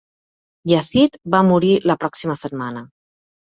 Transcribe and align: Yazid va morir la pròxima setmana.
Yazid 0.71 1.19
va 1.37 1.43
morir 1.51 1.71
la 1.93 1.99
pròxima 2.07 2.39
setmana. 2.43 2.85